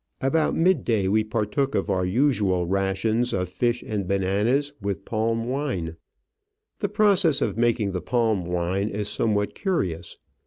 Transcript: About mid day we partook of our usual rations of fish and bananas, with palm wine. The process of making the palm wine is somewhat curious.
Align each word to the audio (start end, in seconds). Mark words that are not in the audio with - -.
About 0.19 0.55
mid 0.55 0.83
day 0.83 1.07
we 1.07 1.23
partook 1.23 1.75
of 1.75 1.91
our 1.91 2.07
usual 2.07 2.65
rations 2.65 3.33
of 3.33 3.49
fish 3.49 3.83
and 3.83 4.07
bananas, 4.07 4.73
with 4.81 5.05
palm 5.05 5.43
wine. 5.43 5.95
The 6.79 6.89
process 6.89 7.39
of 7.39 7.55
making 7.55 7.91
the 7.91 8.01
palm 8.01 8.45
wine 8.47 8.89
is 8.89 9.07
somewhat 9.09 9.53
curious. 9.53 10.17